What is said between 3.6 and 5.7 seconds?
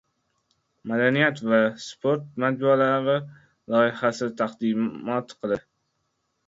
loyihasi taqdimot qilindi